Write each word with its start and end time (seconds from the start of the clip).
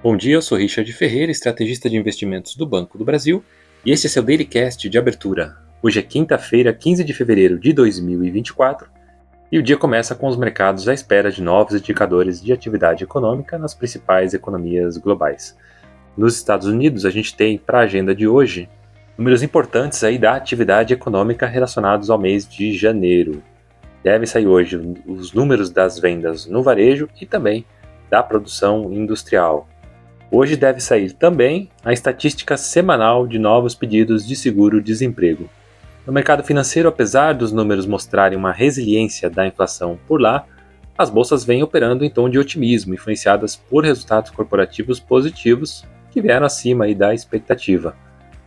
Bom 0.00 0.16
dia, 0.16 0.34
eu 0.34 0.42
sou 0.42 0.56
Richard 0.56 0.92
Ferreira, 0.92 1.32
estrategista 1.32 1.90
de 1.90 1.96
investimentos 1.96 2.54
do 2.54 2.64
Banco 2.64 2.96
do 2.96 3.04
Brasil, 3.04 3.42
e 3.84 3.90
este 3.90 4.06
é 4.06 4.10
seu 4.10 4.22
Daily 4.22 4.44
Cast 4.44 4.88
de 4.88 4.96
abertura. 4.96 5.56
Hoje 5.82 5.98
é 5.98 6.02
quinta-feira, 6.02 6.72
15 6.72 7.02
de 7.02 7.12
fevereiro 7.12 7.58
de 7.58 7.72
2024, 7.72 8.88
e 9.50 9.58
o 9.58 9.62
dia 9.62 9.76
começa 9.76 10.14
com 10.14 10.28
os 10.28 10.36
mercados 10.36 10.88
à 10.88 10.94
espera 10.94 11.32
de 11.32 11.42
novos 11.42 11.74
indicadores 11.74 12.40
de 12.40 12.52
atividade 12.52 13.02
econômica 13.02 13.58
nas 13.58 13.74
principais 13.74 14.34
economias 14.34 14.96
globais. 14.96 15.58
Nos 16.16 16.36
Estados 16.36 16.68
Unidos, 16.68 17.04
a 17.04 17.10
gente 17.10 17.34
tem 17.34 17.58
para 17.58 17.80
a 17.80 17.82
agenda 17.82 18.14
de 18.14 18.28
hoje 18.28 18.68
números 19.16 19.42
importantes 19.42 20.04
aí 20.04 20.16
da 20.16 20.36
atividade 20.36 20.94
econômica 20.94 21.44
relacionados 21.44 22.08
ao 22.08 22.18
mês 22.20 22.48
de 22.48 22.72
janeiro. 22.72 23.42
Deve 24.04 24.26
sair 24.26 24.46
hoje 24.46 24.80
os 25.08 25.32
números 25.32 25.70
das 25.70 25.98
vendas 25.98 26.46
no 26.46 26.62
varejo 26.62 27.08
e 27.20 27.26
também 27.26 27.66
da 28.08 28.22
produção 28.22 28.92
industrial. 28.92 29.66
Hoje 30.30 30.56
deve 30.56 30.78
sair 30.80 31.12
também 31.12 31.70
a 31.82 31.90
estatística 31.90 32.56
semanal 32.58 33.26
de 33.26 33.38
novos 33.38 33.74
pedidos 33.74 34.26
de 34.26 34.36
seguro-desemprego. 34.36 35.48
No 36.06 36.12
mercado 36.12 36.44
financeiro, 36.44 36.88
apesar 36.88 37.32
dos 37.32 37.50
números 37.50 37.86
mostrarem 37.86 38.36
uma 38.36 38.52
resiliência 38.52 39.30
da 39.30 39.46
inflação 39.46 39.98
por 40.06 40.20
lá, 40.20 40.44
as 40.98 41.08
bolsas 41.08 41.44
vêm 41.44 41.62
operando 41.62 42.04
em 42.04 42.10
tom 42.10 42.28
de 42.28 42.38
otimismo, 42.38 42.92
influenciadas 42.92 43.56
por 43.56 43.84
resultados 43.84 44.30
corporativos 44.30 45.00
positivos 45.00 45.84
que 46.10 46.20
vieram 46.20 46.44
acima 46.44 46.92
da 46.94 47.14
expectativa. 47.14 47.96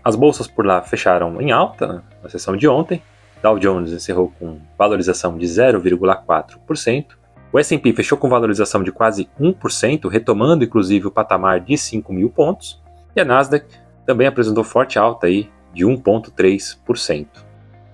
As 0.03 0.15
bolsas 0.15 0.47
por 0.47 0.65
lá 0.65 0.81
fecharam 0.83 1.41
em 1.41 1.51
alta 1.51 2.03
na 2.21 2.29
sessão 2.29 2.55
de 2.55 2.67
ontem. 2.67 3.01
Dow 3.41 3.57
Jones 3.57 3.91
encerrou 3.91 4.31
com 4.39 4.59
valorização 4.77 5.35
de 5.35 5.47
0,4%, 5.47 7.05
o 7.51 7.59
S&P 7.59 7.93
fechou 7.93 8.17
com 8.17 8.29
valorização 8.29 8.83
de 8.83 8.91
quase 8.91 9.29
1%, 9.39 10.09
retomando 10.09 10.63
inclusive 10.63 11.07
o 11.07 11.11
patamar 11.11 11.59
de 11.59 11.77
5 11.77 12.13
mil 12.13 12.29
pontos, 12.29 12.81
e 13.15 13.19
a 13.19 13.25
Nasdaq 13.25 13.65
também 14.05 14.27
apresentou 14.27 14.63
forte 14.63 14.97
alta 14.97 15.27
aí 15.27 15.49
de 15.73 15.85
1,3%. 15.85 17.27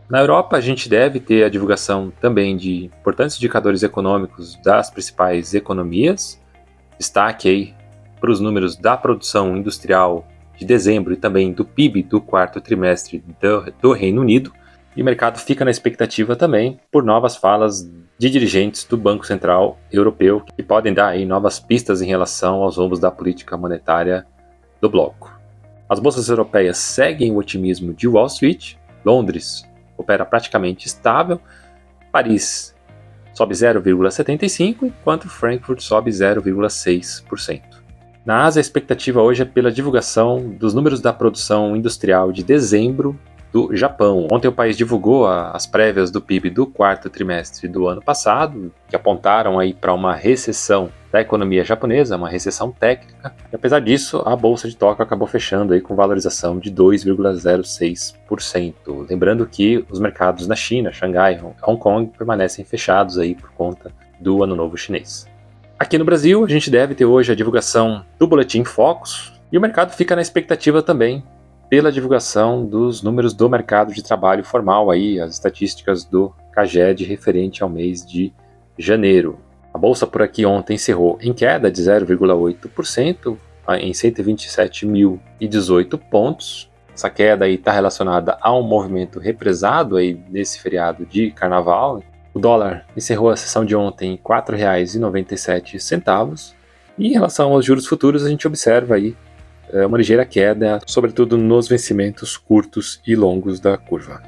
Na 0.09 0.19
Europa, 0.19 0.55
a 0.55 0.61
gente 0.61 0.87
deve 0.87 1.19
ter 1.19 1.43
a 1.43 1.49
divulgação 1.49 2.13
também 2.21 2.55
de 2.55 2.85
importantes 2.85 3.35
indicadores 3.35 3.83
econômicos 3.83 4.55
das 4.63 4.89
principais 4.89 5.53
economias, 5.53 6.41
destaque 6.97 7.49
aí 7.49 7.75
para 8.19 8.31
os 8.31 8.39
números 8.39 8.77
da 8.77 8.95
produção 8.95 9.57
industrial 9.57 10.25
de 10.55 10.65
dezembro 10.65 11.13
e 11.13 11.17
também 11.17 11.51
do 11.51 11.65
PIB 11.65 12.03
do 12.03 12.21
quarto 12.21 12.61
trimestre 12.61 13.23
do, 13.41 13.71
do 13.81 13.91
Reino 13.91 14.21
Unido, 14.21 14.53
e 14.95 15.01
o 15.01 15.05
mercado 15.05 15.39
fica 15.39 15.65
na 15.65 15.69
expectativa 15.69 16.35
também 16.35 16.79
por 16.91 17.03
novas 17.03 17.35
falas 17.35 17.83
de 18.17 18.29
dirigentes 18.29 18.83
do 18.83 18.97
Banco 18.97 19.25
Central 19.25 19.77
Europeu 19.91 20.41
que 20.41 20.63
podem 20.63 20.93
dar 20.93 21.09
aí 21.09 21.25
novas 21.25 21.59
pistas 21.59 22.01
em 22.01 22.07
relação 22.07 22.63
aos 22.63 22.77
rumos 22.77 22.99
da 22.99 23.11
política 23.11 23.55
monetária 23.55 24.25
do 24.81 24.89
bloco. 24.89 25.39
As 25.87 25.99
bolsas 25.99 26.27
europeias 26.27 26.77
seguem 26.77 27.31
o 27.31 27.37
otimismo 27.37 27.93
de 27.93 28.07
Wall 28.07 28.27
Street, 28.27 28.75
Londres 29.05 29.65
opera 29.97 30.25
praticamente 30.25 30.85
estável, 30.85 31.39
Paris 32.11 32.75
sobe 33.33 33.53
0,75%, 33.53 34.83
enquanto 34.83 35.29
Frankfurt 35.29 35.81
sobe 35.81 36.11
0,6%. 36.11 37.61
Na 38.25 38.43
Ásia, 38.43 38.59
a 38.59 38.61
expectativa 38.61 39.21
hoje 39.21 39.43
é 39.43 39.45
pela 39.45 39.71
divulgação 39.71 40.49
dos 40.49 40.73
números 40.73 40.99
da 40.99 41.13
produção 41.13 41.75
industrial 41.75 42.31
de 42.31 42.43
dezembro 42.43 43.17
do 43.51 43.75
Japão. 43.75 44.27
Ontem 44.31 44.47
o 44.47 44.51
país 44.51 44.77
divulgou 44.77 45.27
a, 45.27 45.51
as 45.51 45.65
prévias 45.65 46.11
do 46.11 46.21
PIB 46.21 46.49
do 46.49 46.67
quarto 46.67 47.09
trimestre 47.09 47.67
do 47.67 47.87
ano 47.87 48.01
passado, 48.01 48.71
que 48.87 48.95
apontaram 48.95 49.59
aí 49.59 49.73
para 49.73 49.93
uma 49.93 50.13
recessão 50.13 50.89
da 51.11 51.19
economia 51.21 51.63
japonesa, 51.63 52.17
uma 52.17 52.29
recessão 52.29 52.71
técnica. 52.71 53.33
E 53.51 53.55
apesar 53.55 53.79
disso, 53.79 54.21
a 54.25 54.35
bolsa 54.35 54.67
de 54.67 54.75
Tóquio 54.75 55.03
acabou 55.03 55.27
fechando 55.27 55.73
aí 55.73 55.81
com 55.81 55.95
valorização 55.95 56.59
de 56.59 56.71
2,06%. 56.71 59.07
Lembrando 59.09 59.45
que 59.45 59.85
os 59.89 59.99
mercados 59.99 60.47
na 60.47 60.55
China, 60.55 60.91
Xangai, 60.91 61.39
Hong 61.65 61.79
Kong 61.79 62.11
permanecem 62.17 62.65
fechados 62.65 63.17
aí 63.17 63.33
por 63.33 63.51
conta 63.51 63.91
do 64.19 64.43
Ano 64.43 64.55
Novo 64.55 64.77
Chinês. 64.77 65.25
Aqui 65.79 65.97
no 65.97 66.05
Brasil, 66.05 66.43
a 66.43 66.49
gente 66.49 66.69
deve 66.69 66.93
ter 66.95 67.05
hoje 67.05 67.31
a 67.31 67.35
divulgação 67.35 68.03
do 68.19 68.27
Boletim 68.27 68.63
Focus, 68.63 69.37
e 69.51 69.57
o 69.57 69.61
mercado 69.61 69.93
fica 69.93 70.15
na 70.15 70.21
expectativa 70.21 70.81
também 70.81 71.23
pela 71.69 71.91
divulgação 71.91 72.65
dos 72.65 73.01
números 73.01 73.33
do 73.33 73.49
mercado 73.49 73.93
de 73.93 74.01
trabalho 74.01 74.41
formal, 74.43 74.89
aí, 74.89 75.19
as 75.19 75.33
estatísticas 75.33 76.05
do 76.05 76.33
CAGED 76.53 77.03
referente 77.03 77.61
ao 77.61 77.67
mês 77.69 78.05
de 78.05 78.31
janeiro. 78.77 79.37
A 79.73 79.77
bolsa 79.77 80.07
por 80.07 80.21
aqui 80.21 80.45
ontem 80.45 80.75
encerrou 80.75 81.19
em 81.21 81.33
queda 81.33 81.69
de 81.69 81.81
0,8%, 81.81 83.37
em 83.79 83.91
127.018 83.91 85.99
pontos. 86.09 86.71
Essa 86.93 87.09
queda 87.09 87.49
está 87.49 87.73
relacionada 87.73 88.37
a 88.41 88.55
um 88.55 88.63
movimento 88.63 89.19
represado 89.19 89.97
aí 89.97 90.17
nesse 90.29 90.57
feriado 90.59 91.05
de 91.05 91.31
carnaval. 91.31 92.01
O 92.33 92.39
dólar 92.39 92.85
encerrou 92.95 93.29
a 93.29 93.35
sessão 93.35 93.65
de 93.65 93.75
ontem 93.75 94.13
em 94.13 94.15
R$ 94.15 94.21
4,97. 94.23 96.55
E 96.97 97.07
em 97.07 97.11
relação 97.11 97.51
aos 97.51 97.65
juros 97.65 97.85
futuros, 97.85 98.25
a 98.25 98.29
gente 98.29 98.47
observa 98.47 98.95
aí 98.95 99.17
uma 99.85 99.97
ligeira 99.97 100.25
queda, 100.25 100.79
sobretudo 100.85 101.37
nos 101.37 101.67
vencimentos 101.67 102.37
curtos 102.37 103.01
e 103.05 103.15
longos 103.15 103.59
da 103.59 103.77
curva. 103.77 104.21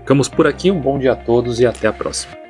Ficamos 0.00 0.28
por 0.28 0.46
aqui, 0.46 0.70
um 0.70 0.80
bom 0.80 0.98
dia 0.98 1.12
a 1.12 1.16
todos 1.16 1.60
e 1.60 1.66
até 1.66 1.86
a 1.86 1.92
próxima. 1.92 2.47